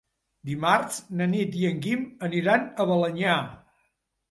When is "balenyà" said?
2.95-3.39